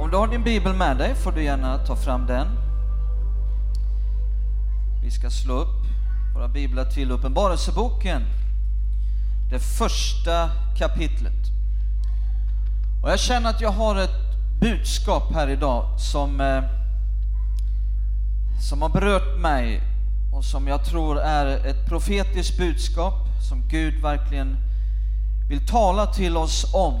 [0.00, 2.46] om du har din bibel med dig får du gärna ta fram den.
[5.02, 5.84] Vi ska slå upp
[6.34, 8.22] våra biblar till Uppenbarelseboken,
[9.50, 11.44] det första kapitlet.
[13.02, 14.16] Och jag känner att jag har ett
[14.60, 16.62] budskap här idag som, eh,
[18.60, 19.80] som har berört mig
[20.32, 23.14] och som jag tror är ett profetiskt budskap
[23.48, 24.56] som Gud verkligen
[25.48, 27.00] vill tala till oss om.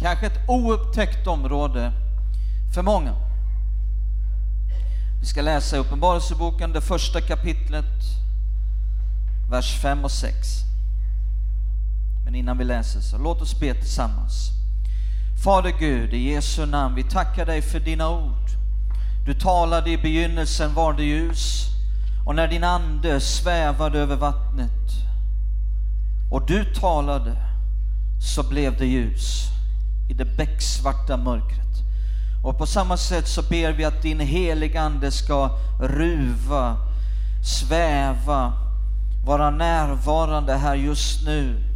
[0.00, 1.92] Kanske ett oupptäckt område
[2.74, 3.14] för många.
[5.20, 8.02] Vi ska läsa Uppenbarelseboken, det första kapitlet,
[9.50, 10.34] vers 5 och 6.
[12.24, 14.50] Men innan vi läser så låt oss be tillsammans.
[15.44, 18.50] Fader Gud, i Jesu namn, vi tackar dig för dina ord.
[19.26, 21.66] Du talade i begynnelsen var det ljus
[22.26, 24.70] och när din ande svävade över vattnet
[26.30, 27.36] och du talade
[28.20, 29.48] så blev det ljus
[30.10, 31.71] i det becksvarta mörkret.
[32.42, 36.76] Och på samma sätt så ber vi att din heliga Ande ska ruva,
[37.44, 38.52] sväva,
[39.26, 41.72] vara närvarande här just nu.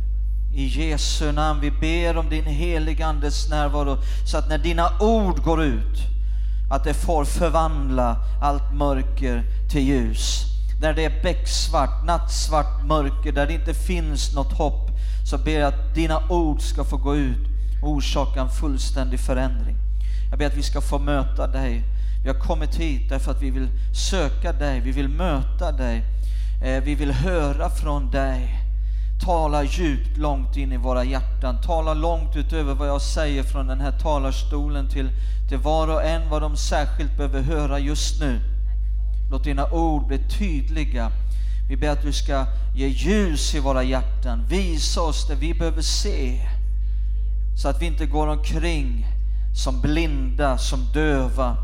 [0.55, 5.43] I Jesu namn, vi ber om din heliga Andes närvaro så att när dina ord
[5.45, 5.99] går ut,
[6.71, 10.45] att det får förvandla allt mörker till ljus.
[10.81, 14.91] När det är becksvart, nattsvart mörker, där det inte finns något hopp,
[15.31, 17.49] så ber jag att dina ord ska få gå ut
[17.83, 19.86] och orsaka en fullständig förändring.
[20.31, 21.83] Jag ber att vi ska få möta dig.
[22.23, 23.69] Vi har kommit hit därför att vi vill
[24.11, 26.05] söka dig, vi vill möta dig,
[26.63, 28.63] eh, vi vill höra från dig.
[29.25, 33.81] Tala djupt långt in i våra hjärtan, tala långt utöver vad jag säger från den
[33.81, 35.09] här talarstolen till,
[35.49, 38.41] till var och en vad de särskilt behöver höra just nu.
[39.31, 41.11] Låt dina ord bli tydliga.
[41.69, 45.83] Vi ber att du ska ge ljus i våra hjärtan, visa oss det vi behöver
[45.83, 46.41] se
[47.57, 49.07] så att vi inte går omkring
[49.57, 51.57] som blinda, som döva.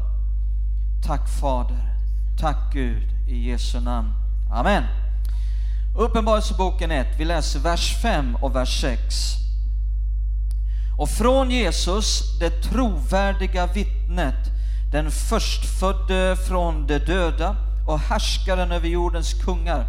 [1.06, 1.94] Tack Fader,
[2.40, 4.12] tack Gud i Jesu namn.
[4.52, 4.84] Amen.
[5.98, 9.02] Uppenbarelseboken 1, vi läser vers 5 och vers 6.
[10.98, 14.50] Och från Jesus, det trovärdiga vittnet,
[14.92, 17.56] den förstfödde från de döda
[17.88, 19.86] och härskaren över jordens kungar,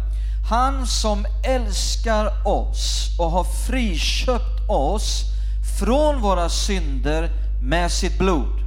[0.50, 5.22] han som älskar oss och har friköpt oss
[5.78, 8.60] från våra synder med sitt blod.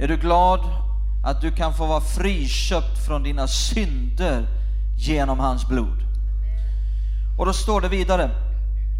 [0.00, 0.60] Är du glad
[1.24, 4.46] att du kan få vara friköpt från dina synder
[4.96, 5.98] genom hans blod?
[7.38, 8.30] Och då står det vidare,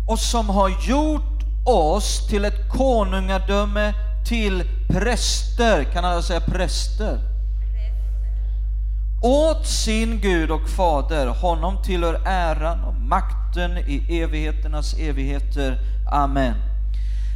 [0.08, 3.94] och som har gjort oss till ett konungadöme
[4.26, 7.18] till präster, kan alla säga präster?
[9.22, 15.78] Åt sin Gud och Fader, honom tillhör äran och makten i evigheternas evigheter.
[16.12, 16.69] Amen.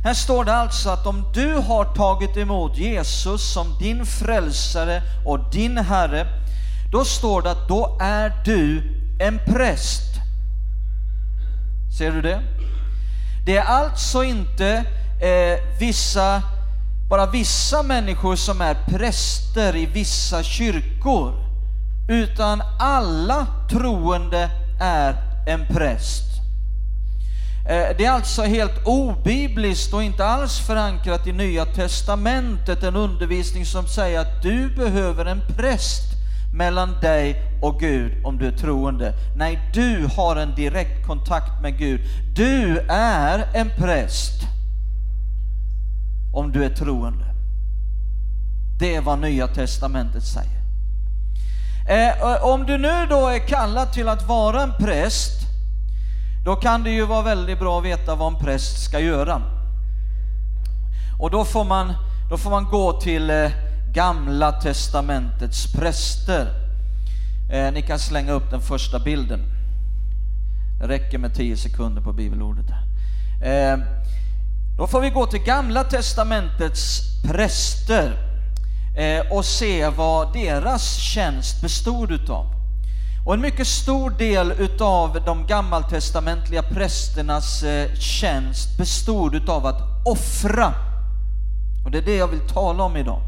[0.05, 5.51] Här står det alltså att om du har tagit emot Jesus som din frälsare och
[5.53, 6.27] din Herre,
[6.93, 8.83] då står det att då är du
[9.21, 10.15] en präst.
[11.99, 12.41] Ser du det?
[13.47, 14.69] Det är alltså inte
[15.23, 16.43] eh, vissa,
[17.11, 21.35] bara vissa människor som är präster i vissa kyrkor,
[22.09, 24.51] utan alla troende
[24.81, 25.15] är
[25.47, 26.34] en präst.
[27.69, 33.67] Eh, det är alltså helt obibliskt och inte alls förankrat i Nya Testamentet, en undervisning
[33.67, 36.03] som säger att du behöver en präst
[36.55, 39.13] mellan dig och Gud om du är troende.
[39.37, 42.01] Nej, du har en direkt kontakt med Gud.
[42.37, 44.43] Du är en präst
[46.35, 47.25] om du är troende.
[48.79, 50.65] Det är vad Nya Testamentet säger.
[51.89, 55.44] Eh, om du nu då är kallad till att vara en präst,
[56.45, 59.43] då kan det ju vara väldigt bra att veta vad en präst ska göra.
[61.19, 61.93] Och då får man,
[62.31, 63.51] då får man gå till eh,
[63.95, 66.49] Gamla Testamentets präster.
[67.53, 69.41] Eh, ni kan slänga upp den första bilden.
[70.81, 72.67] Det räcker med 10 sekunder på bibelordet.
[73.45, 73.79] Eh,
[74.79, 78.13] då får vi gå till Gamla Testamentets präster
[78.97, 82.64] eh, och se vad deras tjänst bestod utav.
[83.25, 90.75] Och en mycket stor del utav de gammaltestamentliga prästernas eh, tjänst bestod utav att offra.
[91.85, 93.21] Och det är det jag vill tala om idag.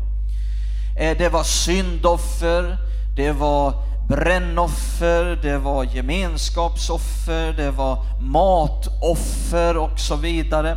[0.98, 2.76] Eh, det var syndoffer,
[3.16, 3.72] det var
[4.08, 10.76] brännoffer, det var gemenskapsoffer, det var matoffer och så vidare.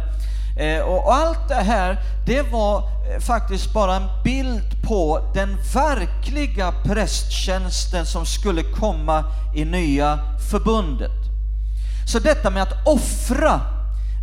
[0.57, 6.73] Eh, och allt det här, det var eh, faktiskt bara en bild på den verkliga
[6.83, 9.23] prästtjänsten som skulle komma
[9.55, 10.19] i nya
[10.51, 11.11] förbundet.
[12.07, 13.61] Så detta med att offra,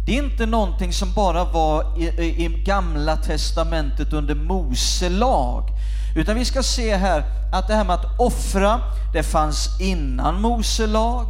[0.06, 2.04] det är inte någonting som bara var i,
[2.44, 5.70] i, gamla testamentet under Mose lag,
[6.16, 8.80] utan vi ska se här att det här med att offra,
[9.12, 11.26] det fanns innan Mose lag,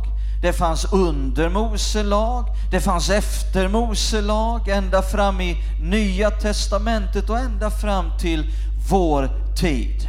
[0.47, 7.31] det fanns under Mose lag, det fanns efter Mose lag, ända fram i Nya Testamentet
[7.31, 8.53] och ända fram till
[8.91, 10.09] vår tid.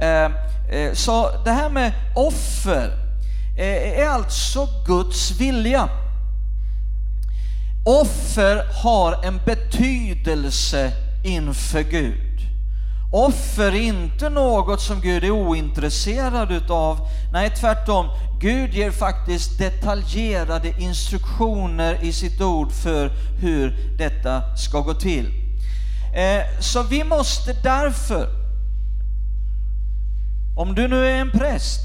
[0.00, 0.24] Eh,
[0.78, 2.90] eh, så det här med offer
[3.58, 5.88] eh, är alltså Guds vilja.
[7.84, 10.92] Offer har en betydelse
[11.24, 12.27] inför Gud.
[13.12, 16.98] Offer är inte något som Gud är ointresserad utav.
[17.32, 18.06] Nej, tvärtom.
[18.40, 23.10] Gud ger faktiskt detaljerade instruktioner i sitt ord för
[23.40, 25.26] hur detta ska gå till.
[26.14, 28.28] Eh, så vi måste därför,
[30.56, 31.80] om du nu är en präst,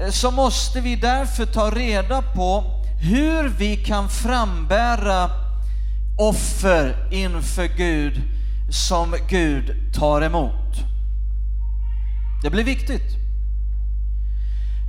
[0.00, 2.64] eh, så måste vi därför ta reda på
[3.00, 5.30] hur vi kan frambära
[6.18, 8.22] offer inför Gud
[8.68, 10.76] som Gud tar emot.
[12.42, 13.16] Det blir viktigt.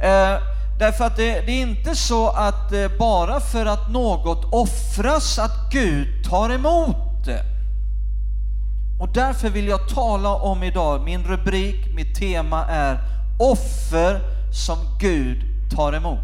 [0.01, 0.41] Eh,
[0.79, 5.71] därför att det, det, är inte så att eh, bara för att något offras att
[5.71, 7.43] Gud tar emot det.
[8.99, 12.99] Och därför vill jag tala om idag, min rubrik, mitt tema är
[13.39, 14.21] offer
[14.51, 15.43] som Gud
[15.75, 16.19] tar emot.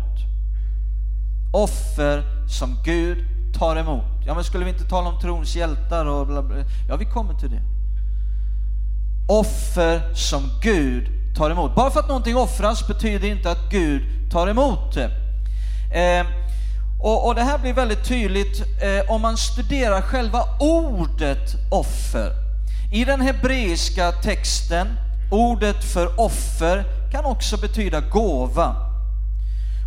[1.54, 3.18] Offer som Gud
[3.60, 4.15] tar emot.
[4.28, 6.56] Ja, men skulle vi inte tala om trons hjältar och bla bla?
[6.90, 7.62] Ja, vi kommer till det.
[9.28, 11.08] Offer som Gud
[11.38, 11.76] tar emot.
[11.76, 15.12] Bara för att någonting offras betyder inte att Gud tar emot det.
[16.00, 16.26] Eh,
[17.02, 22.32] och, och, det här blir väldigt tydligt eh, om man studerar själva ordet offer.
[22.94, 24.88] I den hebreiska texten,
[25.32, 28.76] ordet för offer kan också betyda gåva.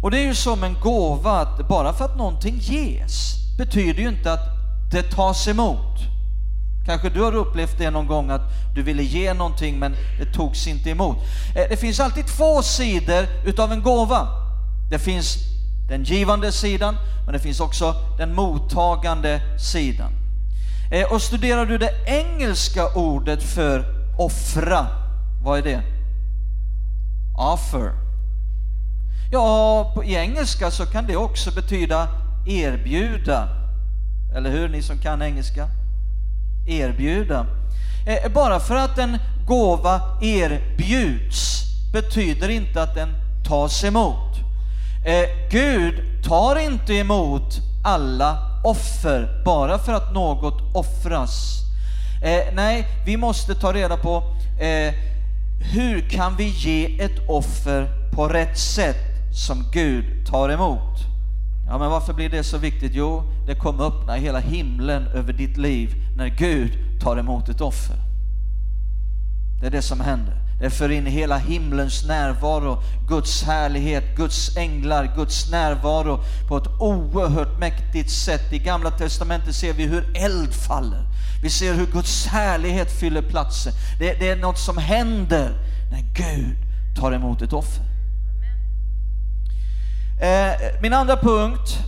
[0.02, 4.08] Och det är ju som en gåva att bara för att någonting ges betyder ju
[4.08, 4.46] inte att
[4.90, 5.98] det tas emot.
[6.86, 8.42] Kanske du har upplevt det någon gång att
[8.74, 11.16] du ville ge någonting men det togs inte emot.
[11.56, 14.28] Eh, det finns alltid två sidor utav en gåva.
[14.90, 15.36] Det finns
[15.88, 20.12] den givande sidan, men det finns också den mottagande sidan.
[20.92, 23.84] Eh, och studerar du det engelska ordet för
[24.18, 24.86] offra,
[25.44, 25.82] vad är det?
[27.38, 27.92] Offer.
[29.32, 32.08] Ja, i engelska så kan det också betyda
[32.48, 33.48] erbjuda.
[34.36, 35.68] Eller hur, ni som kan engelska?
[36.66, 37.46] Erbjuda.
[38.06, 43.08] Eh, bara för att en gåva erbjuds betyder inte att den
[43.48, 44.36] tas emot.
[45.06, 51.62] Eh, Gud tar inte emot alla offer bara för att något offras.
[52.22, 54.22] Eh, nej, vi måste ta reda på
[55.60, 58.96] hur kan vi ge ett offer på rätt sätt
[59.32, 61.08] som Gud tar emot.
[61.70, 62.92] Ja, men varför blir det så viktigt?
[62.94, 67.96] Jo, det kommer öppna hela himlen över ditt liv när Gud tar emot ett offer.
[69.60, 70.34] Det är det som händer.
[70.60, 77.58] Det för in hela himlens närvaro, Guds härlighet, Guds änglar, Guds närvaro på ett oerhört
[77.58, 78.52] mäktigt sätt.
[78.52, 81.02] I Gamla Testamentet ser vi hur eld faller.
[81.42, 83.72] Vi ser hur Guds härlighet fyller platsen.
[83.98, 85.50] Det, det är något som händer
[85.90, 86.56] när Gud
[86.96, 87.87] tar emot ett offer.
[90.20, 91.78] Eh, min andra punkt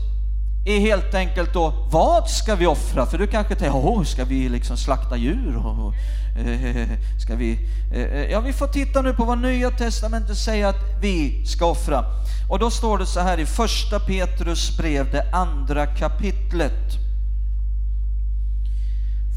[0.64, 3.06] är helt enkelt då, vad ska vi offra?
[3.06, 5.56] För du kanske tänker, oh, ska vi liksom slakta djur?
[5.56, 5.94] Och,
[6.40, 6.88] eh,
[7.24, 7.58] ska vi?
[7.94, 11.66] Eh, eh, ja, vi får titta nu på vad Nya Testamentet säger att vi ska
[11.66, 12.04] offra.
[12.50, 16.98] Och då står det så här i första Petrus brev, det andra kapitlet.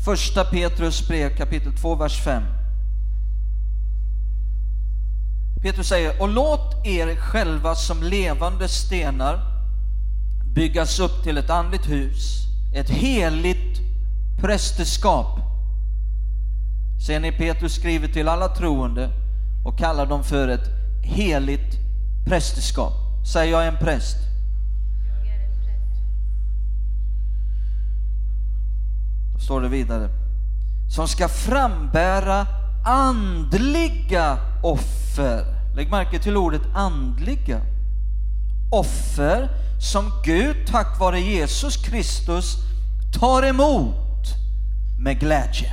[0.06, 2.44] Första Petrus brev kapitel 2, vers 5.
[5.64, 9.40] Petrus säger, och låt er själva som levande stenar
[10.56, 13.80] byggas upp till ett andligt hus, ett heligt
[14.40, 15.40] prästerskap.
[17.08, 19.10] Ser ni, Petrus skriver till alla troende
[19.66, 20.70] och kallar dem för ett
[21.04, 21.78] heligt
[22.26, 22.94] prästerskap.
[23.34, 24.18] Säger jag är en präst?
[29.34, 30.10] Då står det vidare.
[30.90, 32.48] Som ska frambära
[32.86, 35.46] andliga offer.
[35.76, 37.62] Lägg märke till ordet andliga.
[38.72, 39.50] Offer
[39.92, 42.56] som Gud tack vare Jesus Kristus
[43.20, 43.96] tar emot
[45.00, 45.72] med glädje.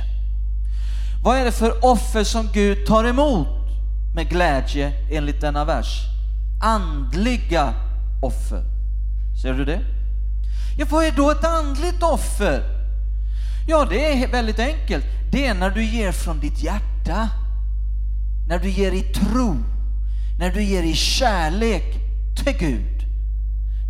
[1.23, 3.47] Vad är det för offer som Gud tar emot
[4.15, 6.01] med glädje enligt denna vers?
[6.63, 7.73] Andliga
[8.21, 8.63] offer.
[9.41, 9.79] Ser du det?
[10.77, 12.63] Ja, vad är då ett andligt offer?
[13.67, 15.05] Ja, det är väldigt enkelt.
[15.31, 17.29] Det är när du ger från ditt hjärta.
[18.51, 19.57] När du ger i tro.
[20.39, 21.83] När du ger i kärlek
[22.43, 23.05] till Gud.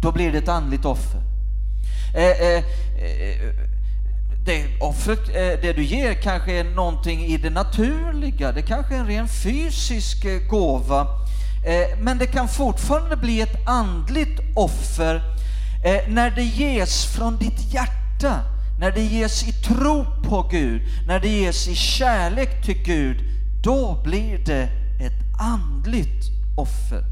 [0.02, 1.22] Då blir det ett andligt offer.
[2.16, 3.56] Eh, eh, eh,
[4.46, 9.00] det offret, eh, det du ger kanske är någonting i det naturliga, det kanske är
[9.00, 11.02] en ren fysisk eh, gåva,
[11.66, 15.22] eh, men det kan fortfarande bli ett andligt offer
[16.08, 18.40] när det ges från ditt hjärta,
[18.80, 23.32] när det ges i tro på Gud, när det ges i kärlek till Gud,
[23.64, 24.64] då blir det
[25.00, 26.26] ett andligt
[26.58, 27.04] offer.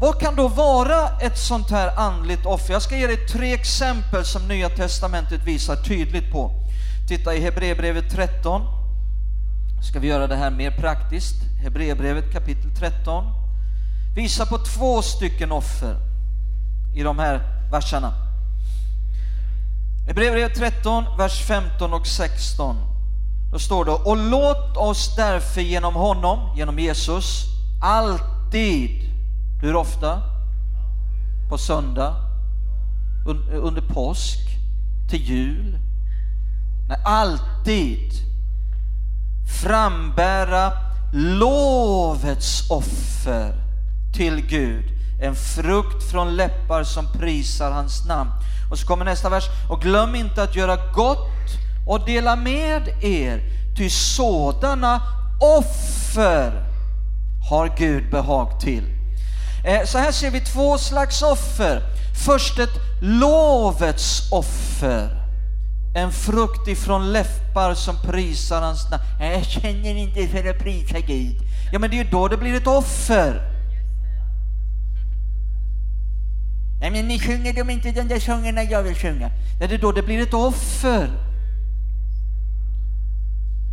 [0.00, 2.72] Vad kan då vara ett sånt här andligt offer?
[2.72, 6.50] Jag ska ge dig tre exempel som Nya Testamentet visar tydligt på.
[7.08, 8.62] Titta i Hebreerbrevet 13.
[9.90, 11.34] Ska vi göra det här mer praktiskt?
[11.62, 13.24] Hebreerbrevet kapitel 13
[14.16, 15.96] visar på två stycken offer
[16.96, 18.12] i de här verserna.
[20.06, 22.95] Hebreerbrevet 13, vers 15 och 16.
[23.52, 27.44] Då står det, och låt oss därför genom honom, genom Jesus,
[27.82, 29.06] alltid
[29.62, 30.22] hur ofta?
[31.48, 32.14] På söndag?
[33.62, 34.38] Under påsk?
[35.10, 35.78] Till jul?
[36.88, 38.12] Nej, alltid
[39.62, 40.72] frambära
[41.12, 43.54] lovets offer
[44.12, 44.84] till Gud.
[45.22, 48.30] En frukt från läppar som prisar hans namn.
[48.70, 49.44] Och så kommer nästa vers.
[49.70, 51.28] Och glöm inte att göra gott
[51.86, 53.40] och dela med er,
[53.76, 55.02] ty sådana
[55.40, 56.52] offer
[57.50, 58.84] har Gud behag till.
[59.66, 61.82] Eh, så här ser vi två slags offer.
[62.26, 65.22] Först ett lovets offer.
[65.96, 69.02] En frukt ifrån läppar som prisar hans namn.
[69.20, 71.36] Jag känner inte för att prisa Gud.
[71.72, 73.52] Ja, men det är ju då det blir ett offer.
[76.80, 79.30] Nej, men ni sjunger de inte de där sångerna jag vill sjunga.
[79.60, 81.10] Ja, det är då det blir ett offer.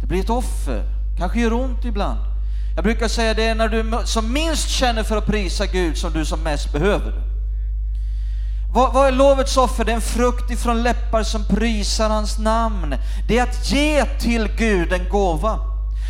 [0.03, 0.83] Det blir ett offer.
[1.17, 2.19] Kanske gör ont ibland.
[2.75, 6.13] Jag brukar säga det är när du som minst känner för att prisa Gud som
[6.13, 7.13] du som mest behöver.
[8.73, 9.85] Vad, vad är lovets offer?
[9.85, 12.95] Det är en frukt ifrån läppar som prisar hans namn.
[13.27, 15.59] Det är att ge till Gud en gåva.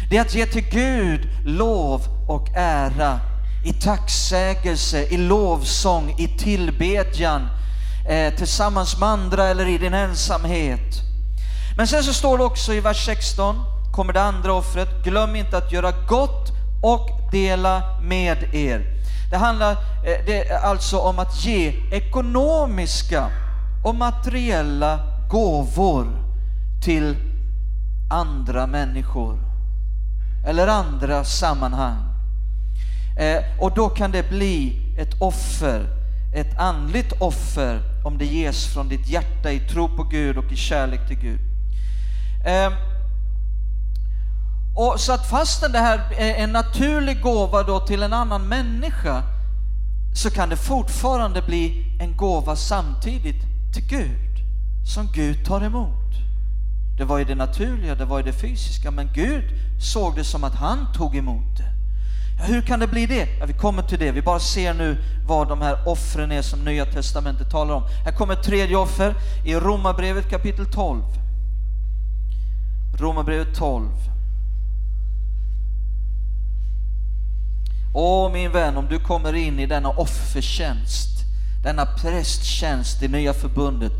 [0.09, 3.19] Det är att ge till Gud lov och ära
[3.65, 7.41] i tacksägelse, i lovsång, i tillbedjan,
[8.09, 11.01] eh, tillsammans med andra eller i din ensamhet.
[11.77, 15.57] Men sen så står det också i vers 16, kommer det andra offret, glöm inte
[15.57, 18.85] att göra gott och dela med er.
[19.31, 23.29] Det handlar eh, det alltså om att ge ekonomiska
[23.83, 26.07] och materiella gåvor
[26.83, 27.15] till
[28.11, 29.39] andra människor
[30.47, 32.13] eller andra sammanhang.
[33.19, 35.85] Eh, och då kan det bli ett offer,
[36.35, 40.55] ett andligt offer om det ges från ditt hjärta i tro på Gud och i
[40.55, 41.39] kärlek till Gud.
[42.45, 42.92] Eh,
[44.75, 49.23] och så att fastän det här är en naturlig gåva då till en annan människa
[50.15, 54.33] så kan det fortfarande bli en gåva samtidigt till Gud
[54.85, 56.13] som Gud tar emot.
[56.97, 59.43] Det var ju det naturliga, det var ju det fysiska, men Gud
[59.79, 61.73] såg det som att han tog emot det.
[62.39, 63.27] Ja, hur kan det bli det?
[63.39, 66.59] Ja, vi kommer till det, vi bara ser nu vad de här offren är som
[66.59, 67.83] Nya Testamentet talar om.
[68.05, 69.15] Här kommer ett tredje offer
[69.45, 71.03] i Romarbrevet kapitel 12.
[72.99, 74.12] Romarbrevet 12.
[77.93, 81.09] Åh min vän, om du kommer in i denna offertjänst,
[81.63, 83.91] denna prästtjänst det nya förbundet,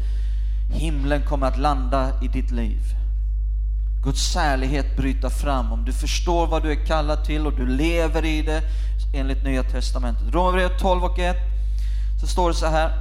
[0.72, 2.82] himlen kommer att landa i ditt liv.
[4.04, 8.26] Guds särlighet bryta fram om du förstår vad du är kallad till och du lever
[8.26, 8.62] i det
[9.14, 10.34] enligt Nya Testamentet.
[10.34, 11.36] Romarbrevet 12 och 1
[12.22, 12.92] så står det så här.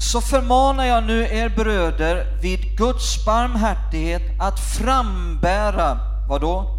[0.00, 5.98] Så förmanar jag nu er bröder vid Guds barmhärtighet att frambära,
[6.28, 6.76] vad då?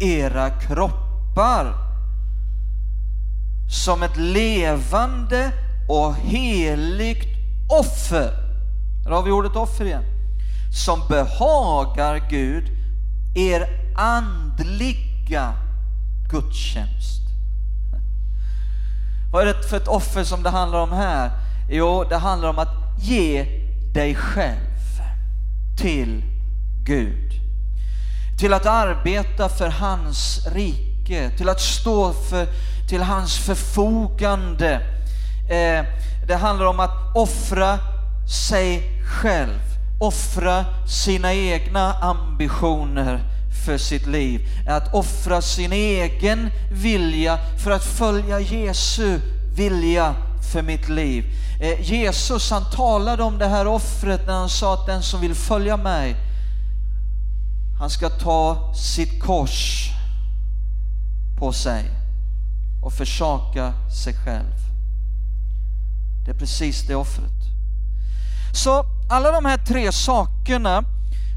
[0.00, 1.81] Era kroppar
[3.72, 5.52] som ett levande
[5.88, 7.26] och heligt
[7.68, 8.32] offer.
[9.04, 10.04] Där har vi ordet offer igen.
[10.86, 12.64] Som behagar Gud,
[13.34, 15.54] er andliga
[16.30, 17.22] gudstjänst.
[19.32, 21.30] Vad är det för ett offer som det handlar om här?
[21.70, 23.44] Jo, det handlar om att ge
[23.94, 24.72] dig själv
[25.76, 26.22] till
[26.84, 27.32] Gud.
[28.38, 32.46] Till att arbeta för hans rike, till att stå för
[32.88, 34.74] till hans förfogande.
[35.50, 35.84] Eh,
[36.26, 37.78] det handlar om att offra
[38.26, 39.60] sig själv,
[40.00, 43.20] offra sina egna ambitioner
[43.66, 49.20] för sitt liv, att offra sin egen vilja för att följa Jesu
[49.56, 50.14] vilja
[50.52, 51.24] för mitt liv.
[51.60, 55.34] Eh, Jesus han talade om det här offret när han sa att den som vill
[55.34, 56.16] följa mig,
[57.78, 59.90] han ska ta sitt kors
[61.38, 62.01] på sig
[62.82, 63.72] och försaka
[64.04, 64.56] sig själv.
[66.24, 67.42] Det är precis det offret.
[68.52, 70.84] Så alla de här tre sakerna,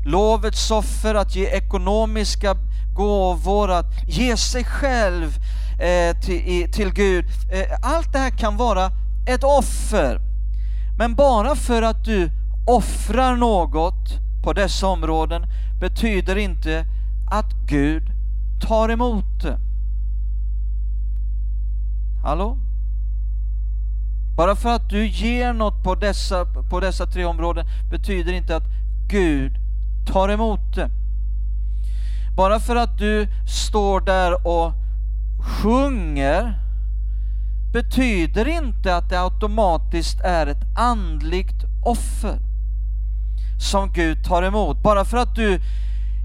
[0.05, 2.55] lovets offer, att ge ekonomiska
[2.95, 5.37] gåvor, att ge sig själv
[5.81, 7.25] eh, till, till, Gud.
[7.51, 8.91] Eh, allt det här kan vara
[9.27, 10.21] ett offer.
[10.97, 12.29] Men bara för att du
[12.67, 15.45] offrar något på dessa områden
[15.79, 16.85] betyder inte
[17.31, 18.03] att Gud
[18.61, 19.57] tar emot det.
[22.25, 22.57] Hallå?
[24.35, 28.63] Bara för att du ger något på dessa, på dessa tre områden betyder inte att
[29.07, 29.51] Gud
[30.07, 30.89] tar emot det.
[32.35, 34.73] Bara för att du står där och
[35.39, 36.59] sjunger
[37.73, 42.39] betyder inte att det automatiskt är ett andligt offer
[43.59, 44.83] som Gud tar emot.
[44.83, 45.61] Bara för att du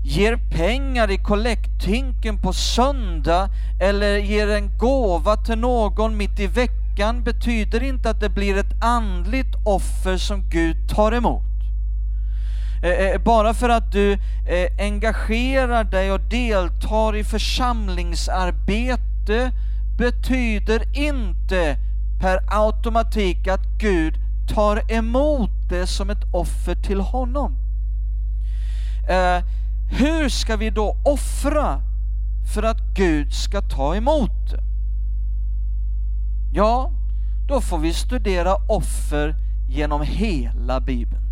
[0.02, 3.48] ger pengar i kollekthinken på söndag
[3.80, 8.82] eller ger en gåva till någon mitt i veckan betyder inte att det blir ett
[8.82, 11.42] andligt offer som Gud tar emot.
[12.82, 14.18] Eh, eh, bara för att du eh,
[14.78, 19.52] engagerar dig och deltar i församlingsarbete
[19.98, 21.76] betyder inte
[22.20, 24.14] per automatik att Gud
[24.54, 27.56] tar emot det som ett offer till honom.
[29.90, 31.80] Hur ska vi då offra
[32.54, 34.62] för att Gud ska ta emot det?
[36.52, 36.90] Ja,
[37.48, 39.34] då får vi studera offer
[39.68, 41.22] genom hela Bibeln.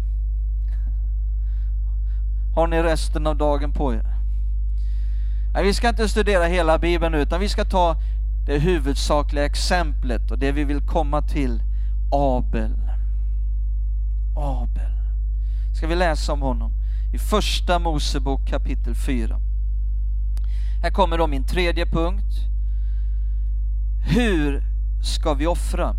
[2.54, 4.06] Har ni resten av dagen på er?
[5.54, 7.96] Nej, vi ska inte studera hela Bibeln utan vi ska ta
[8.46, 11.62] det huvudsakliga exemplet och det vi vill komma till,
[12.12, 12.76] Abel.
[14.36, 14.92] Abel.
[15.76, 16.77] Ska vi läsa om honom
[17.12, 19.40] i första Mosebok kapitel 4.
[20.82, 22.34] Här kommer då min tredje punkt.
[24.06, 24.62] Hur
[25.02, 25.94] ska vi offra?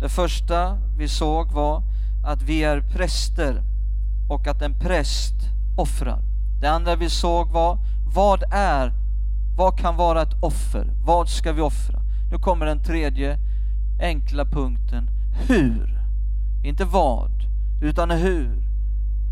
[0.00, 1.82] Det första vi såg var
[2.24, 3.62] att vi är präster
[4.28, 5.34] och att en präst
[5.76, 6.20] offrar.
[6.60, 7.78] Det andra vi såg var,
[8.14, 8.92] vad är,
[9.56, 10.86] vad kan vara ett offer?
[11.04, 11.98] Vad ska vi offra?
[12.32, 13.38] Nu kommer den tredje
[14.00, 15.10] enkla punkten,
[15.48, 16.00] hur?
[16.64, 17.30] Inte vad,
[17.82, 18.61] utan hur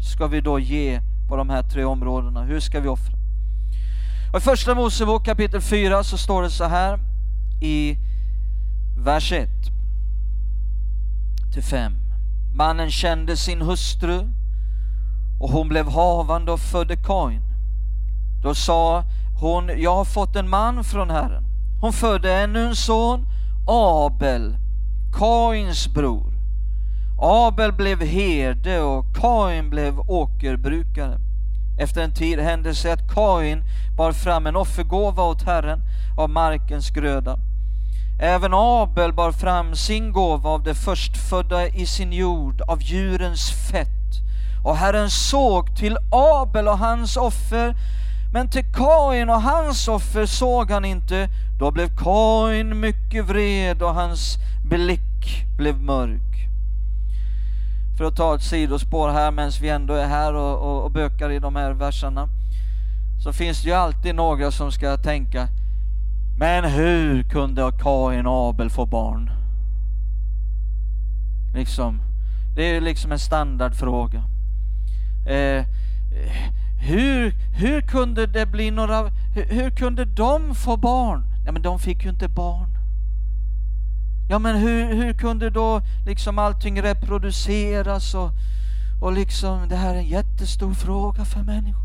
[0.00, 2.42] ska vi då ge på de här tre områdena?
[2.42, 3.12] Hur ska vi offra?
[4.32, 6.98] Och I första Mosebok kapitel 4 så står det så här
[7.60, 7.96] i
[8.98, 9.48] vers 1
[11.52, 11.92] till 5.
[12.54, 14.20] Mannen kände sin hustru
[15.40, 17.42] och hon blev havande och födde Kain.
[18.42, 19.04] Då sa
[19.40, 21.44] hon, jag har fått en man från Herren.
[21.80, 23.26] Hon födde ännu en son,
[23.66, 24.56] Abel,
[25.18, 26.29] Kains bror.
[27.22, 31.18] Abel blev herde och Kain blev åkerbrukare.
[31.78, 33.62] Efter en tid hände det sig att Kain
[33.96, 35.80] bar fram en offergåva åt Herren
[36.18, 37.38] av markens gröda.
[38.20, 43.88] Även Abel bar fram sin gåva av det förstfödda i sin jord, av djurens fett.
[44.64, 47.74] Och Herren såg till Abel och hans offer,
[48.32, 51.28] men till Kain och hans offer såg han inte.
[51.58, 54.38] Då blev Kain mycket vred och hans
[54.70, 56.49] blick blev mörk.
[58.00, 61.30] För att ta ett sidospår här medan vi ändå är här och, och, och bökar
[61.30, 62.28] i de här verserna,
[63.24, 65.48] så finns det ju alltid några som ska tänka,
[66.38, 69.30] men hur kunde Kain och Abel få barn?
[71.54, 72.00] Liksom,
[72.56, 74.24] det är liksom en standardfråga.
[75.26, 75.64] Eh,
[76.82, 81.24] hur, hur kunde det bli några, hur, hur, kunde de få barn?
[81.46, 82.79] Ja men de fick ju inte barn.
[84.30, 88.30] Ja men hur, hur kunde då liksom allting reproduceras och,
[89.00, 91.84] och liksom det här är en jättestor fråga för människor.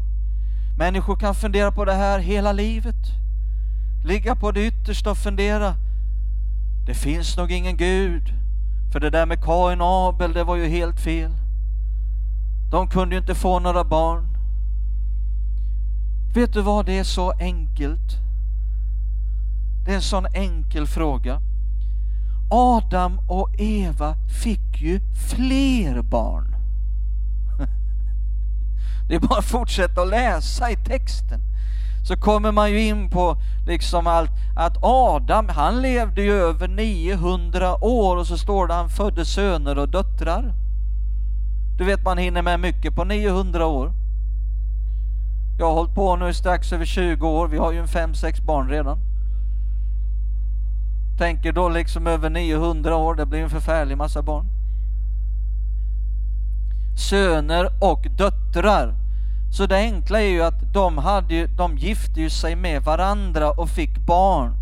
[0.78, 2.96] Människor kan fundera på det här hela livet.
[4.06, 5.76] Ligga på det yttersta och fundera.
[6.86, 8.34] Det finns nog ingen Gud.
[8.94, 11.32] För det där med Kain och Abel, det var ju helt fel.
[12.72, 14.28] De kunde ju inte få några barn.
[16.36, 18.18] Vet du vad, det är så enkelt.
[19.86, 21.42] Det är en sån enkel fråga.
[22.58, 26.56] Adam och Eva fick ju fler barn.
[29.08, 31.40] Det är bara att fortsätta att läsa i texten.
[32.08, 33.38] Så kommer man ju in på
[33.68, 38.90] liksom allt, att Adam han levde ju över 900 år och så står det han
[38.90, 40.54] födde söner och döttrar.
[41.78, 43.92] Du vet man hinner med mycket på 900 år.
[45.60, 48.70] Jag har hållit på nu strax över 20 år, vi har ju en 5-6 barn
[48.70, 49.15] redan.
[51.18, 54.46] Tänker då liksom över 900 år, det blir en förfärlig massa barn.
[57.10, 58.94] Söner och döttrar.
[59.52, 63.52] Så det enkla är ju att de, hade ju, de gifte ju sig med varandra
[63.52, 64.54] och fick barn.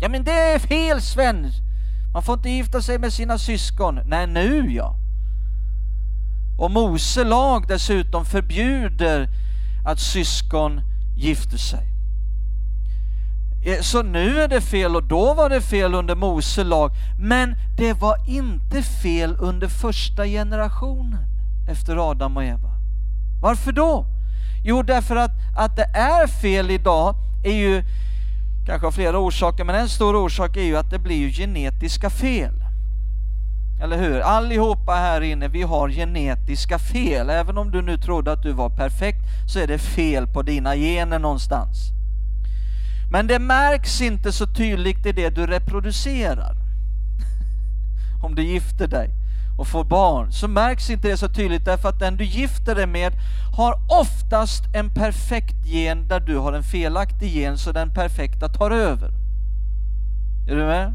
[0.00, 1.52] Ja men det är fel Sven!
[2.12, 4.00] Man får inte gifta sig med sina syskon.
[4.04, 4.94] Nej, nu ja.
[6.58, 9.28] Och Mose lag dessutom förbjuder
[9.86, 10.80] att syskon
[11.16, 11.87] gifter sig.
[13.64, 16.90] Eh, så nu är det fel och då var det fel under Mose lag.
[17.18, 21.24] Men det var inte fel under första generationen
[21.68, 22.70] efter Adam och Eva.
[23.42, 24.06] Varför då?
[24.64, 27.82] Jo, därför att, att det är fel idag är ju
[28.66, 32.10] kanske av flera orsaker, men en stor orsak är ju att det blir ju genetiska
[32.10, 32.54] fel.
[33.82, 34.20] Eller hur?
[34.20, 37.30] Allihopa här inne, vi har genetiska fel.
[37.30, 40.76] Även om du nu trodde att du var perfekt så är det fel på dina
[40.76, 41.92] gener någonstans.
[43.10, 46.56] Men det märks inte så tydligt i det du reproducerar.
[48.22, 49.10] om du gifter dig
[49.58, 52.86] och får barn så märks inte det så tydligt därför att den du gifter dig
[52.86, 53.12] med
[53.56, 58.70] har oftast en perfekt gen där du har en felaktig gen så den perfekta tar
[58.70, 59.10] över.
[60.48, 60.94] Är du med?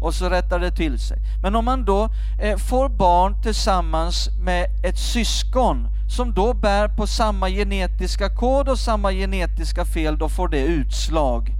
[0.00, 1.18] Och så rättar det till sig.
[1.42, 2.08] Men om man då
[2.40, 8.78] eh, får barn tillsammans med ett syskon som då bär på samma genetiska kod och
[8.78, 11.54] samma genetiska fel, då får det utslag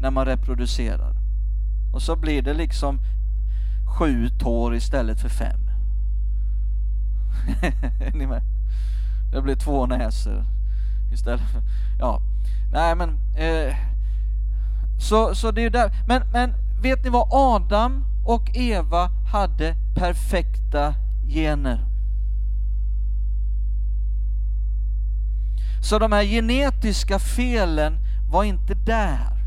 [0.00, 1.14] när man reproducerar.
[1.92, 2.98] Och så blir det liksom
[3.98, 5.60] sju tår istället för fem.
[8.00, 8.42] är ni med?
[9.32, 10.44] Det blir två näsor
[11.12, 11.62] istället för,
[11.98, 12.20] ja.
[12.72, 13.76] Nej men, eh,
[14.98, 15.90] så, så det är där.
[16.08, 20.94] Men, men vet ni vad Adam och Eva hade perfekta
[21.28, 21.89] gener.
[25.82, 27.96] Så de här genetiska felen
[28.30, 29.40] var inte där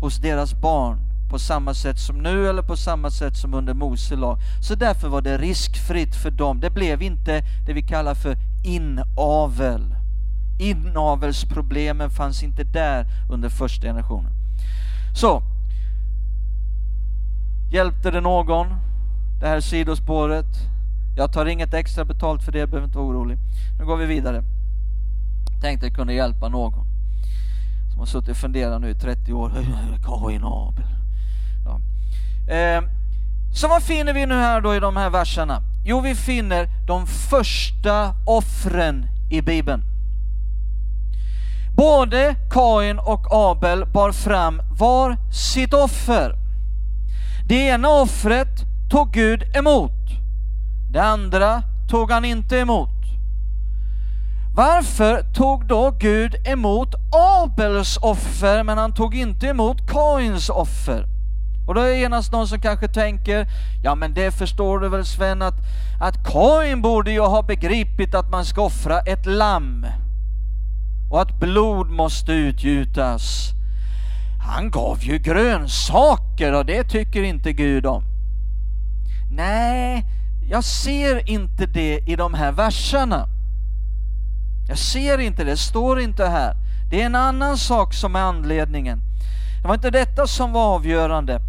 [0.00, 0.98] hos deras barn
[1.30, 4.38] på samma sätt som nu eller på samma sätt som under Mose lag.
[4.60, 6.60] Så därför var det riskfritt för dem.
[6.60, 9.94] Det blev inte det vi kallar för inavel.
[10.58, 14.32] Inavelsproblemen fanns inte där under första generationen.
[15.14, 15.42] Så,
[17.72, 18.66] hjälpte det någon?
[19.40, 20.46] Det här sidospåret?
[21.16, 23.38] Jag tar inget extra betalt för det, behöver inte vara orolig.
[23.78, 24.42] Nu går vi vidare.
[25.60, 26.84] Tänkte det kunde hjälpa någon
[27.90, 29.50] som har suttit och funderat nu i 30 år.
[30.04, 30.84] Kain Abel.
[31.64, 31.80] Ja.
[32.54, 32.82] Eh,
[33.54, 35.62] så vad finner vi nu här då i de här verserna?
[35.84, 39.82] Jo, vi finner de första offren i Bibeln.
[41.76, 46.34] Både Kain och Abel bar fram var sitt offer.
[47.48, 49.92] Det ena offret tog Gud emot.
[50.92, 52.93] Det andra tog han inte emot.
[54.56, 61.06] Varför tog då Gud emot Abels offer men han tog inte emot Kains offer?
[61.66, 63.46] Och då är det genast någon som kanske tänker,
[63.84, 65.54] ja men det förstår du väl Sven att,
[66.00, 69.86] att Kain borde ju ha begripit att man ska offra ett lamm
[71.10, 73.50] och att blod måste utgjutas.
[74.46, 78.04] Han gav ju grönsaker och det tycker inte Gud om.
[79.30, 80.04] Nej,
[80.50, 83.33] jag ser inte det i de här verserna.
[84.68, 86.54] Jag ser inte det, det står inte här.
[86.90, 89.00] Det är en annan sak som är anledningen.
[89.62, 91.40] Det var inte detta som var avgörande.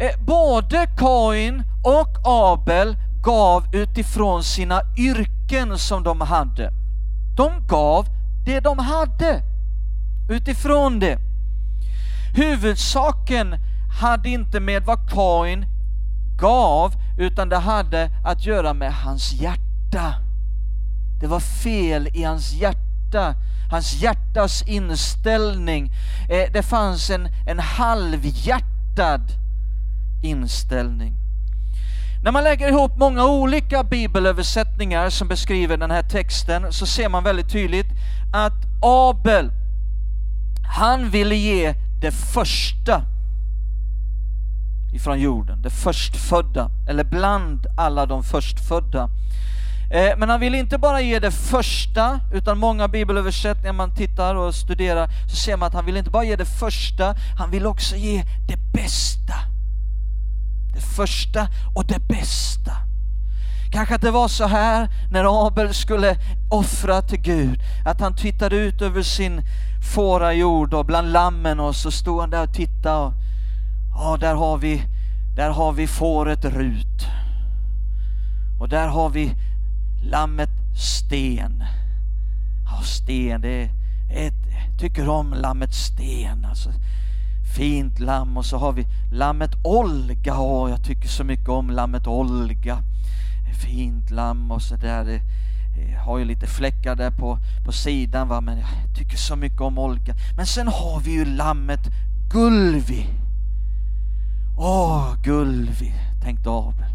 [0.00, 6.70] Eh, både Kain och Abel gav utifrån sina yrken som de hade.
[7.36, 8.06] De gav
[8.44, 9.42] det de hade
[10.30, 11.18] utifrån det.
[12.34, 13.54] Huvudsaken
[14.00, 15.66] hade inte med vad Kain
[16.38, 20.14] gav, utan det hade att göra med hans hjärta.
[21.22, 23.34] Det var fel i hans hjärta,
[23.70, 25.92] hans hjärtas inställning.
[26.30, 29.20] Eh, det fanns en, en halvhjärtad
[30.22, 31.14] inställning.
[32.24, 37.24] När man lägger ihop många olika bibelöversättningar som beskriver den här texten så ser man
[37.24, 37.88] väldigt tydligt
[38.32, 39.50] att Abel,
[40.62, 43.02] han ville ge det första
[44.92, 49.08] ifrån jorden, det förstfödda, eller bland alla de förstfödda.
[49.92, 54.54] Eh, men han vill inte bara ge det första, utan många bibelöversättningar man tittar och
[54.54, 57.96] studerar så ser man att han vill inte bara ge det första, han vill också
[57.96, 59.34] ge det bästa.
[60.74, 62.72] Det första och det bästa.
[63.72, 66.16] Kanske att det var så här när Abel skulle
[66.50, 69.42] offra till Gud, att han tittade ut över sin
[69.94, 73.12] fårajord och bland lammen och så stod han där och tittade och
[73.94, 74.82] ja, där har vi,
[75.36, 77.06] där har vi fåret Rut.
[78.60, 79.34] Och där har vi
[80.02, 81.64] lammet Sten.
[82.66, 83.70] Ja, Sten, det är
[84.10, 86.44] ett, tycker om lammet Sten.
[86.44, 86.72] Alltså,
[87.56, 90.38] fint lamm och så har vi lammet Olga.
[90.38, 92.78] Åh, jag tycker så mycket om lammet Olga.
[93.62, 95.04] Fint lamm och så där.
[95.04, 95.20] Det,
[95.82, 99.60] eh, har ju lite fläckar där på, på sidan va, men jag tycker så mycket
[99.60, 100.14] om Olga.
[100.36, 101.80] Men sen har vi ju lammet
[102.30, 103.06] Gulvi.
[104.56, 106.91] Åh, Gulvi, tänkte Abel.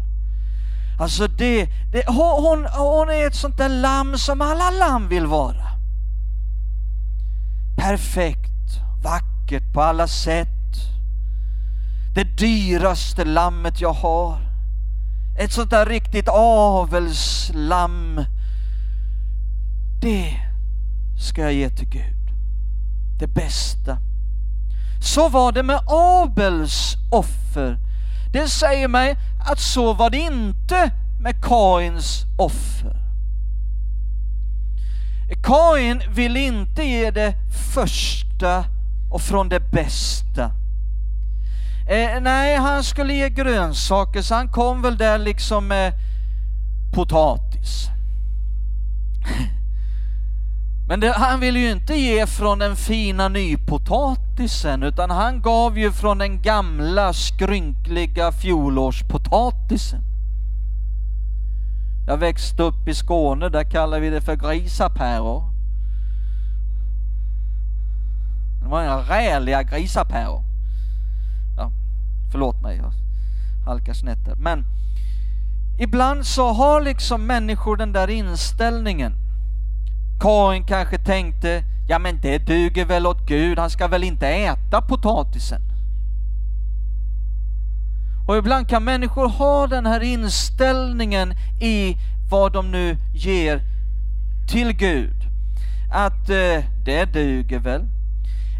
[0.98, 5.66] Alltså det, det hon, hon är ett sånt där lamm som alla lamm vill vara.
[7.76, 10.48] Perfekt, vackert på alla sätt.
[12.14, 14.38] Det dyraste lammet jag har.
[15.38, 18.24] Ett sånt där riktigt avelslamm.
[20.00, 20.32] Det
[21.18, 22.30] ska jag ge till Gud.
[23.18, 23.98] Det bästa.
[25.00, 27.87] Så var det med Abels offer.
[28.32, 32.96] Det säger mig att så var det inte med Kains offer.
[35.42, 37.34] Kain ville inte ge det
[37.74, 38.64] första
[39.10, 40.44] och från det bästa.
[41.88, 45.92] Eh, nej, han skulle ge grönsaker så han kom väl där liksom med
[46.92, 47.88] potatis.
[50.88, 55.92] Men det, han ville ju inte ge från den fina nypotatisen utan han gav ju
[55.92, 60.00] från den gamla skrynkliga fjolårspotatisen.
[62.06, 65.42] Jag växte upp i Skåne, där kallar vi det för grisapäror.
[68.62, 70.42] Det var inga räliga grisapäror.
[71.56, 71.70] Ja,
[72.32, 72.92] förlåt mig, jag
[73.66, 74.34] halkar snett där.
[74.34, 74.64] Men
[75.78, 79.27] ibland så har liksom människor den där inställningen
[80.20, 84.82] Kain kanske tänkte, ja men det duger väl åt Gud, han ska väl inte äta
[84.82, 85.60] potatisen.
[88.28, 91.96] Och ibland kan människor ha den här inställningen i
[92.30, 93.62] vad de nu ger
[94.48, 95.14] till Gud.
[95.92, 97.80] Att eh, det duger väl.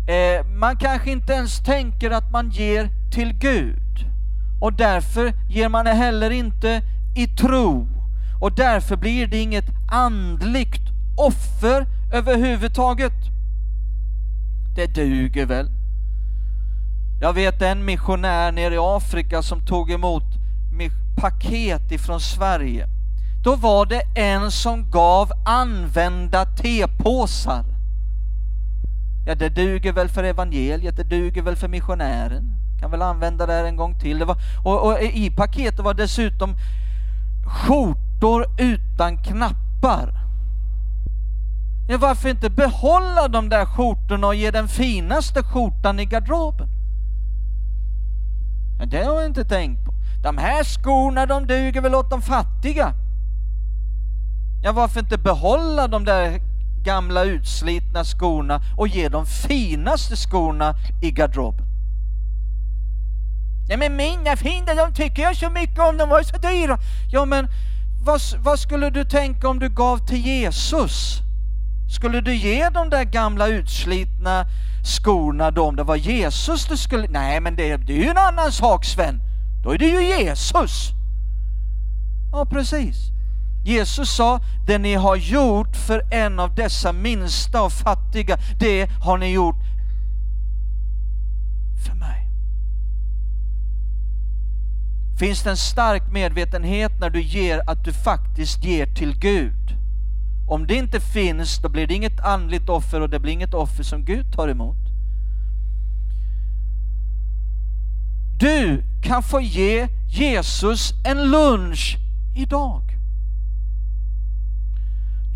[0.09, 4.07] Eh, man kanske inte ens tänker att man ger till Gud.
[4.61, 6.83] Och därför ger man det heller inte
[7.17, 7.89] i tro.
[8.41, 10.88] Och därför blir det inget andligt
[11.19, 13.13] offer överhuvudtaget.
[14.77, 15.71] Det duger väl.
[17.21, 20.39] Jag vet en missionär nere i Afrika som tog emot
[21.21, 22.87] paket ifrån Sverige.
[23.43, 27.65] Då var det en som gav använda tepåsar.
[29.27, 32.55] Ja, det duger väl för evangeliet, det duger väl för missionären.
[32.81, 34.19] Kan väl använda det här en gång till.
[34.19, 36.57] Det var, och, och i paketet var dessutom
[37.45, 40.18] skjortor utan knappar.
[41.91, 46.69] Ja, varför inte behålla de där skjortorna och ge den finaste skjortan i garderoben?
[48.79, 49.93] Ja, det har jag inte tänkt på.
[50.23, 52.95] De här skorna de duger väl åt de fattiga?
[54.63, 56.41] Ja, varför inte behålla de där
[56.85, 61.67] gamla utslitna skorna och ge de finaste skorna i garderoben?
[63.69, 66.79] Ja, men mina fina, de tycker jag så mycket om, de var så dyra.
[67.13, 67.49] Ja, men
[68.05, 71.23] vad, vad skulle du tänka om du gav till Jesus?
[71.89, 74.47] Skulle du ge de där gamla utslitna
[74.85, 75.77] skorna dem?
[75.77, 77.09] Det var Jesus du skulle...
[77.09, 79.21] Nej, men det, det är ju en annan sak Sven.
[79.63, 80.91] Då är det ju Jesus.
[82.33, 82.97] Ja, precis.
[83.65, 89.19] Jesus sa, det ni har gjort för en av dessa minsta och fattiga, det har
[89.19, 89.65] ni gjort
[91.87, 92.27] för mig.
[95.19, 99.78] Finns det en stark medvetenhet när du ger att du faktiskt ger till Gud?
[100.49, 103.83] Om det inte finns, då blir det inget andligt offer och det blir inget offer
[103.83, 104.77] som Gud tar emot.
[108.41, 111.97] Du kan få ge Jesus en lunch
[112.37, 112.83] idag.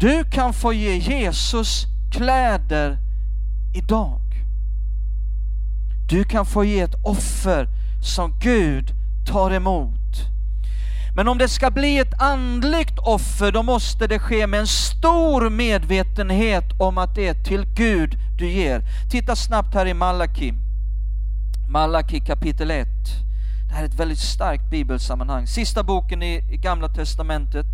[0.00, 2.98] Du kan få ge Jesus kläder
[3.74, 4.20] idag.
[6.08, 7.68] Du kan få ge ett offer
[8.02, 8.92] som Gud
[9.26, 10.01] tar emot.
[11.16, 15.50] Men om det ska bli ett andligt offer, då måste det ske med en stor
[15.50, 18.82] medvetenhet om att det är till Gud du ger.
[19.10, 20.52] Titta snabbt här i Malaki.
[21.68, 22.88] Malaki kapitel 1.
[23.68, 25.46] Det här är ett väldigt starkt bibelsammanhang.
[25.46, 27.66] Sista boken i, i Gamla Testamentet.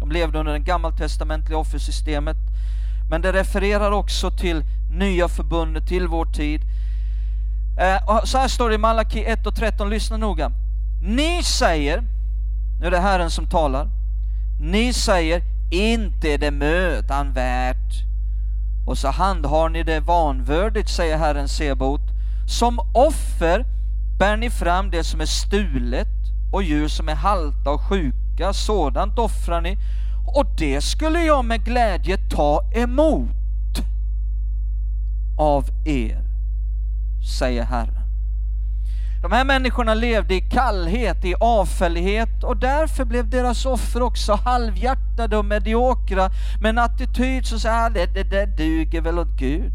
[0.00, 2.36] De levde under det gammaltestamentliga offersystemet.
[3.10, 6.60] Men det refererar också till nya förbundet, till vår tid.
[7.78, 10.50] Eh, så här står det i Malaki 1 och 13, lyssna noga.
[11.02, 12.02] Ni säger,
[12.82, 13.88] nu är det Herren som talar.
[14.60, 18.04] Ni säger, inte är det mödan värt.
[18.86, 22.00] Och så handhar ni det vanvördigt, säger Herren Sebot.
[22.46, 23.64] Som offer
[24.18, 26.08] bär ni fram det som är stulet
[26.52, 29.78] och djur som är halta och sjuka sjuka, sådant offrar ni,
[30.26, 33.82] och det skulle jag med glädje ta emot
[35.38, 36.22] av er,
[37.38, 38.01] säger Herren.
[39.22, 45.36] De här människorna levde i kallhet, i avfällighet och därför blev deras offer också halvhjärtade
[45.36, 46.30] och mediokra
[46.60, 49.72] med en attityd som säger att det, det, det duger väl åt Gud.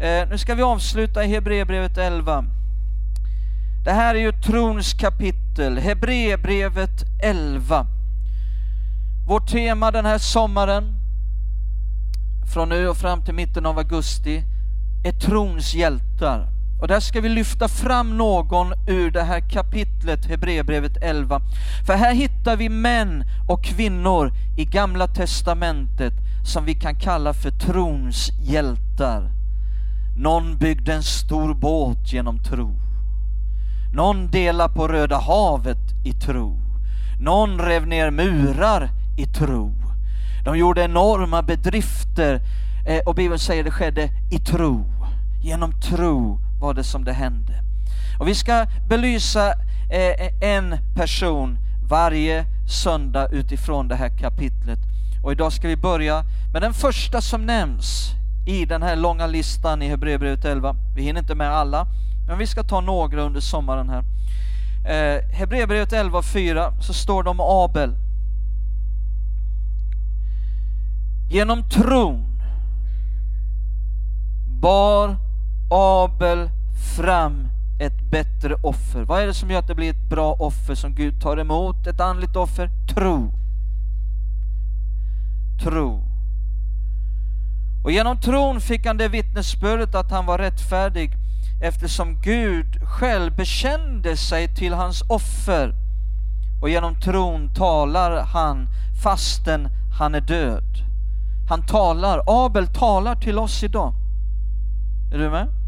[0.00, 2.44] Eh, nu ska vi avsluta i Hebreerbrevet 11.
[3.84, 7.86] Det här är ju trons kapitel, Hebreerbrevet 11.
[9.26, 10.84] Vårt tema den här sommaren,
[12.54, 14.42] från nu och fram till mitten av augusti,
[15.04, 16.53] är trons hjältar.
[16.84, 21.40] Och där ska vi lyfta fram någon ur det här kapitlet, Hebreerbrevet 11.
[21.86, 26.12] För här hittar vi män och kvinnor i Gamla Testamentet
[26.46, 29.30] som vi kan kalla för trons hjältar.
[30.16, 32.72] Någon byggde en stor båt genom tro.
[33.94, 36.56] Någon delade på Röda havet i tro.
[37.20, 39.72] Någon rev ner murar i tro.
[40.44, 42.40] De gjorde enorma bedrifter
[42.86, 44.84] eh, och Bibeln säger det skedde i tro.
[45.42, 47.52] Genom tro var det som det hände.
[48.18, 49.52] Och vi ska belysa
[49.90, 54.78] eh, en person varje söndag utifrån det här kapitlet.
[55.24, 58.10] Och idag ska vi börja med den första som nämns
[58.46, 60.76] i den här långa listan i Hebreerbrevet 11.
[60.94, 61.86] Vi hinner inte med alla,
[62.28, 64.04] men vi ska ta några under sommaren här.
[64.84, 67.94] Eh, Hebreerbrevet 11 och 4 så står det om Abel.
[71.30, 72.24] Genom tron
[74.60, 75.16] bar
[75.76, 76.50] Abel
[76.96, 77.48] fram
[77.80, 79.02] ett bättre offer.
[79.02, 81.86] Vad är det som gör att det blir ett bra offer som Gud tar emot?
[81.86, 82.70] Ett andligt offer?
[82.94, 83.32] Tro.
[85.62, 86.02] Tro.
[87.84, 91.12] Och genom tron fick han det vittnesbördet att han var rättfärdig
[91.62, 95.74] eftersom Gud själv bekände sig till hans offer.
[96.62, 98.68] Och genom tron talar han
[99.02, 100.78] fastän han är död.
[101.48, 103.92] Han talar, Abel talar till oss idag.
[105.12, 105.63] Är du med?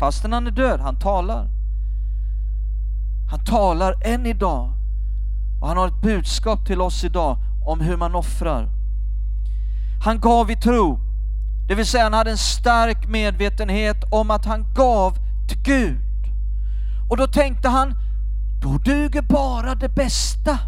[0.00, 1.48] Fastän han är död, han talar.
[3.30, 4.72] Han talar än idag.
[5.60, 8.68] Och han har ett budskap till oss idag om hur man offrar.
[10.04, 10.98] Han gav i tro.
[11.68, 16.00] Det vill säga han hade en stark medvetenhet om att han gav till Gud.
[17.10, 17.94] Och då tänkte han,
[18.62, 20.58] då duger bara det bästa.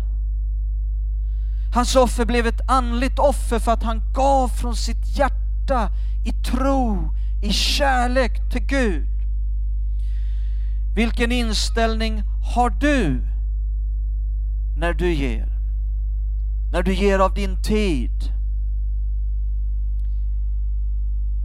[1.74, 5.90] Hans offer blev ett andligt offer för att han gav från sitt hjärta
[6.24, 7.10] i tro,
[7.42, 9.11] i kärlek till Gud.
[10.94, 12.22] Vilken inställning
[12.54, 13.20] har du
[14.76, 15.48] när du ger?
[16.72, 18.32] När du ger av din tid?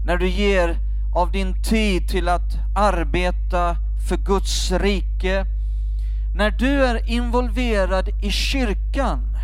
[0.05, 0.77] När du ger
[1.15, 3.77] av din tid till att arbeta
[4.09, 5.45] för Guds rike?
[6.35, 9.37] När du är involverad i kyrkan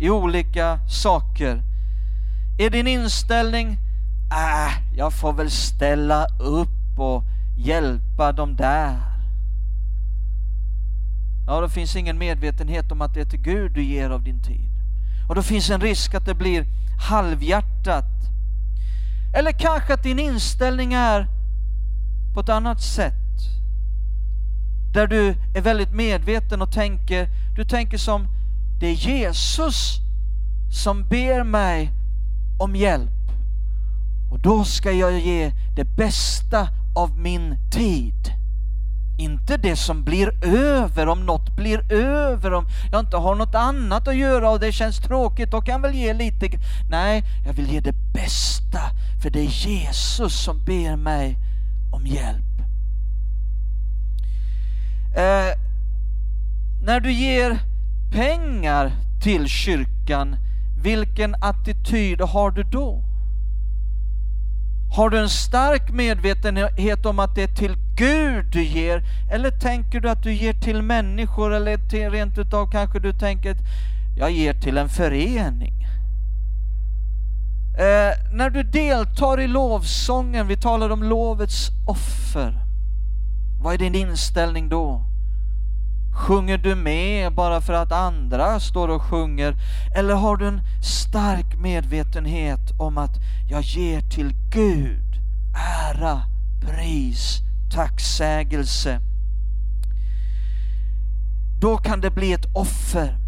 [0.00, 1.62] i olika saker,
[2.58, 3.78] är din inställning
[4.30, 7.24] äh, jag får väl ställa upp och
[7.66, 9.12] hjälpa dem där.
[11.46, 14.42] Ja, då finns ingen medvetenhet om att det är till Gud du ger av din
[14.42, 14.70] tid.
[15.28, 16.64] Och då finns en risk att det blir
[17.08, 18.04] halvhjärtat.
[19.34, 21.26] Eller kanske att din inställning är
[22.34, 23.14] på ett annat sätt.
[24.94, 28.26] Där du är väldigt medveten och tänker, du tänker som
[28.80, 29.98] det är Jesus
[30.70, 31.90] som ber mig
[32.58, 33.10] om hjälp.
[34.30, 38.32] Och då ska jag ge det bästa av min tid.
[39.18, 44.08] Inte det som blir över, om något blir över, om jag inte har något annat
[44.08, 46.48] att göra och det känns tråkigt, då kan jag väl ge lite.
[46.90, 48.80] Nej, jag vill ge det bästa,
[49.22, 51.38] för det är Jesus som ber mig
[51.92, 52.52] om hjälp.
[55.16, 55.58] Eh,
[56.84, 57.58] när du ger
[58.12, 60.36] pengar till kyrkan,
[60.82, 63.11] vilken attityd har du då?
[64.92, 69.02] Har du en stark medvetenhet om att det är till Gud du ger?
[69.30, 73.50] Eller tänker du att du ger till människor eller till, rent utav kanske du tänker
[73.50, 73.58] att
[74.16, 75.86] jag ger till en förening?
[77.78, 82.58] Eh, när du deltar i lovsången, vi talar om lovets offer,
[83.62, 85.11] vad är din inställning då?
[86.12, 89.54] Sjunger du med bara för att andra står och sjunger?
[89.96, 93.16] Eller har du en stark medvetenhet om att
[93.50, 95.20] jag ger till Gud
[95.90, 96.22] ära,
[96.60, 97.40] pris,
[97.70, 99.00] tacksägelse?
[101.60, 103.18] Då kan det bli ett offer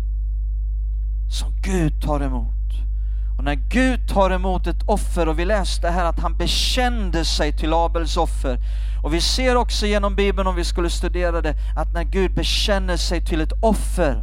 [1.28, 2.63] som Gud tar emot.
[3.44, 7.52] Och när Gud tar emot ett offer, och vi läste här att han bekände sig
[7.52, 8.58] till Abels offer,
[9.02, 12.96] och vi ser också genom Bibeln, om vi skulle studera det, att när Gud bekänner
[12.96, 14.22] sig till ett offer,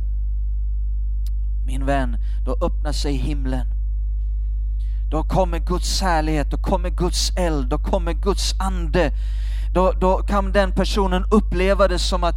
[1.66, 3.68] min vän, då öppnar sig himlen.
[5.12, 9.12] Då kommer Guds härlighet, då kommer Guds eld, då kommer Guds ande.
[9.74, 12.36] Då, då kan den personen uppleva det som att,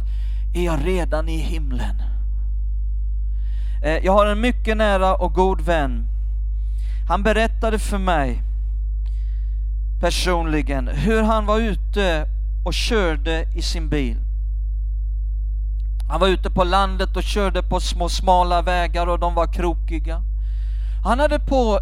[0.55, 2.01] är jag redan i himlen?
[3.83, 6.14] Eh, jag har en mycket nära och god vän.
[7.07, 8.41] Han berättade för mig
[9.99, 12.27] personligen hur han var ute
[12.65, 14.17] och körde i sin bil.
[16.09, 20.21] Han var ute på landet och körde på små smala vägar och de var krokiga.
[21.03, 21.79] Han hade på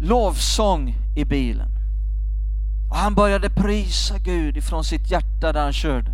[0.00, 1.68] lovsång i bilen.
[2.90, 6.10] Och han började prisa Gud ifrån sitt hjärta där han körde.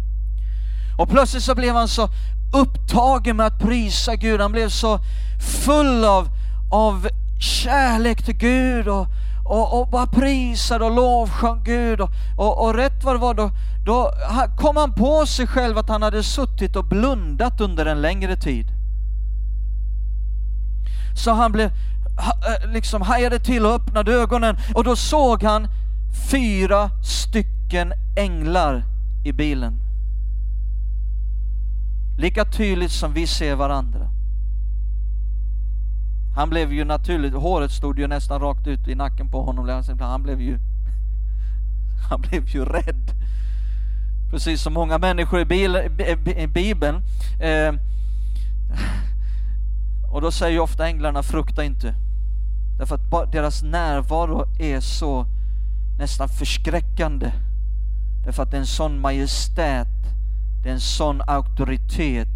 [0.98, 2.08] Och plötsligt så blev han så
[2.52, 5.00] upptagen med att prisa Gud, han blev så
[5.64, 6.28] full av,
[6.70, 7.08] av
[7.38, 9.06] kärlek till Gud och,
[9.44, 12.00] och, och bara prisade och lovsjöng Gud.
[12.00, 13.50] Och, och, och rätt vad det var då,
[13.84, 14.12] då
[14.56, 18.66] kom han på sig själv att han hade suttit och blundat under en längre tid.
[21.14, 25.68] Så han blev, eh, liksom hajade till och öppnade ögonen och då såg han
[26.30, 28.84] fyra stycken änglar
[29.24, 29.80] i bilen.
[32.18, 34.13] Lika tydligt som vi ser varandra.
[36.34, 39.82] Han blev ju naturligt, håret stod ju nästan rakt ut i nacken på honom.
[40.00, 40.58] Han blev ju,
[42.10, 43.10] han blev ju rädd.
[44.30, 45.76] Precis som många människor i, bil,
[46.36, 46.96] i Bibeln.
[47.40, 47.74] Eh,
[50.12, 51.94] och då säger ju ofta änglarna, frukta inte.
[52.78, 55.26] Därför att deras närvaro är så
[55.98, 57.32] nästan förskräckande.
[58.24, 59.88] Därför att det är en sån majestät,
[60.62, 62.28] det är en sån auktoritet